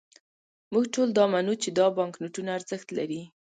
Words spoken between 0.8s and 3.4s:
ټول دا منو، چې دا بانکنوټونه ارزښت لري.